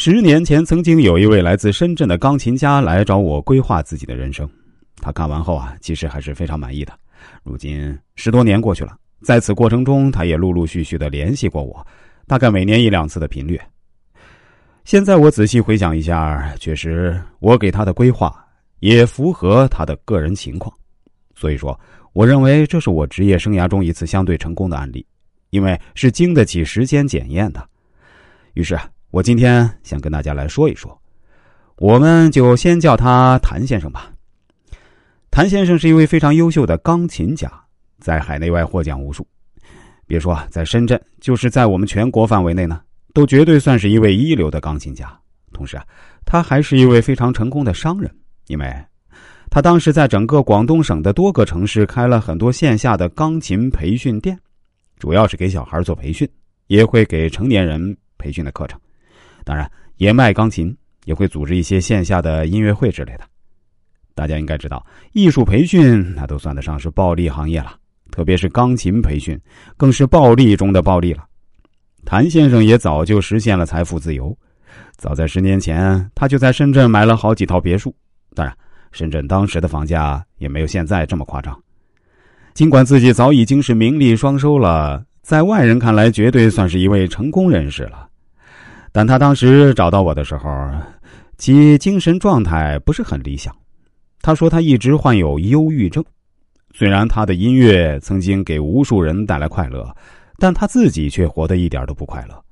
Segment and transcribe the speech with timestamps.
[0.00, 4.48] 十年前，曾经有一位来自深圳的钢琴家来找我规划自己的人生。
[4.98, 6.96] 他看完后啊，其实还是非常满意的。
[7.42, 11.84] 如今十多年过去了，在此过程中，他也陆陆续续的联系过我，
[12.28, 13.60] 大概每年一两次的频率。
[14.84, 18.32] 现在我仔细回想一下，确实我给他的规划
[18.78, 20.72] 也符合他的个人情况，
[21.34, 21.76] 所以说，
[22.12, 25.04] 我认为这是我职业生涯中一次相对成功的案例，
[25.50, 27.68] 因为是经得起时间检验的。
[28.54, 28.78] 于是。
[29.10, 30.96] 我今天想跟大家来说一说，
[31.78, 34.12] 我们就先叫他谭先生吧。
[35.30, 37.50] 谭先生是一位非常优秀的钢琴家，
[38.00, 39.26] 在海内外获奖无数。
[40.06, 42.82] 别说在深圳，就是在我们全国范围内呢，
[43.14, 45.18] 都绝对算是一位一流的钢琴家。
[45.54, 45.84] 同时啊，
[46.26, 48.14] 他还是一位非常成功的商人，
[48.48, 48.70] 因为
[49.48, 54.38] 他当时在整个广东省的多个城市开了很多线下的钢琴培训店，
[54.98, 56.28] 主要是给小孩做培训，
[56.66, 58.78] 也会给成年人培训的课程。
[59.48, 59.66] 当然，
[59.96, 60.76] 也卖钢琴，
[61.06, 63.20] 也会组织一些线下的音乐会之类的。
[64.14, 67.74] 大家应该知道，艺术培训那都算得上是暴利行业了，
[68.10, 69.40] 特别是钢琴培训，
[69.74, 71.24] 更是暴利中的暴利了。
[72.04, 74.36] 谭先生也早就实现了财富自由，
[74.98, 77.96] 早在十年前，他就在深圳买了好几套别墅。
[78.34, 78.54] 当然，
[78.92, 81.58] 深圳当时的房价也没有现在这么夸张。
[82.52, 88.07] 尽管自己早已经是名利双收了，在外人看来，绝对算是一位成功人士了。
[88.92, 90.48] 但他当时找到我的时候，
[91.36, 93.54] 其精神状态不是很理想。
[94.20, 96.04] 他说他一直患有忧郁症，
[96.74, 99.94] 虽然他的音乐曾经给无数人带来快乐，
[100.38, 102.44] 但他自己却活得一点都不快乐。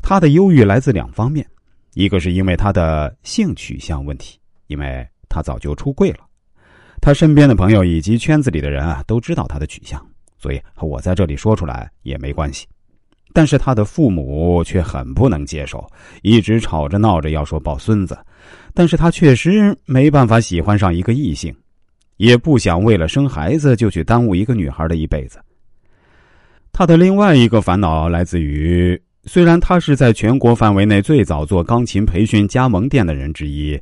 [0.00, 1.46] 他的忧郁来自两方面，
[1.94, 6.20] 一个是因为他的性取向问题，因为他早就出柜了，
[7.00, 10.00] 他身边的朋友以及圈子里的人啊都知道他的取向，
[10.38, 12.66] 所以我在这里说出来也没关系。
[13.36, 15.86] 但是他的父母却很不能接受，
[16.22, 18.16] 一直吵着闹着要说抱孙子。
[18.72, 21.54] 但是他确实没办法喜欢上一个异性，
[22.16, 25.38] 也不想为了生孩子就去耽误一个女孩的一辈子。
[26.72, 33.78] 他的另外一个烦恼来自于，虽然他是在全国范围内最早做钢琴培训加盟店的人之一，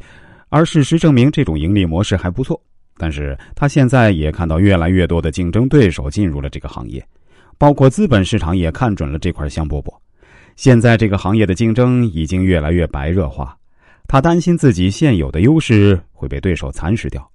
[0.48, 2.60] 而事实证明这种盈利模式还不错，
[2.96, 7.00] 但是他现在也看到越来越多的竞争对手进入了这个行业。
[7.64, 9.90] 包括资本市场也看准了这块香饽饽，
[10.54, 13.56] 现在这个行业的竞争已经越来越白热化，
[14.06, 17.26] 他担心自己现有的优势会被对手蚕食掉。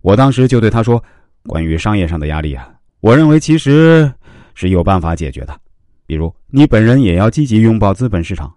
[0.00, 1.00] 我当时就对他说
[1.46, 2.68] ：“关于商业上的压力啊，
[2.98, 4.12] 我认为其实
[4.56, 5.56] 是有办法解决的，
[6.08, 8.52] 比如你本人也要积极拥抱资本市场。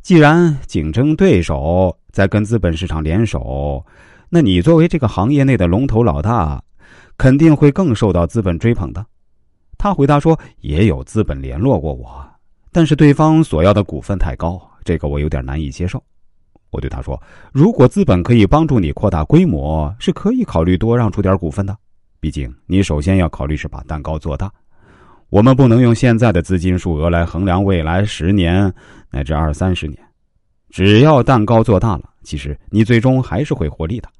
[0.00, 3.84] 既然竞争对手在跟资本市场联手，
[4.28, 6.62] 那你作为这个行业内的龙头老大，
[7.18, 9.04] 肯定会更受到资本追捧的。”
[9.80, 12.22] 他回答说：“也有资本联络过我，
[12.70, 16.04] 但是对方所要的股份太高，这个我有点难以接受。”
[16.68, 17.18] 我对他说
[17.50, 21.74] ：“如果资本可以帮助你扩大规模，是可以考虑多让出点股份的。
[22.20, 24.52] 毕竟你首先要考虑是把蛋糕做大。
[25.30, 28.70] 我们不能用现在的资金数额来衡量未来十年
[29.10, 29.98] 乃至二三十年。
[30.68, 34.10] 只要蛋糕做大了，其实你最终还是会获利的。”